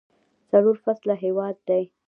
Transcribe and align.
څلور 0.49 0.75
فصله 0.83 1.15
هیواد 1.23 1.55
دی. 1.67 1.83